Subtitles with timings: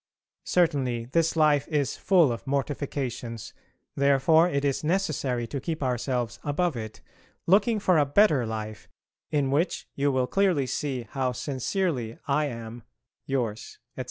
[0.47, 3.53] Certainly this life is full of mortifications,
[3.95, 7.01] therefore it is necessary to keep ourselves above it,
[7.45, 8.89] looking for a better life
[9.29, 12.81] in which you will clearly see how sincerely I am,
[13.27, 13.99] Yours, etc.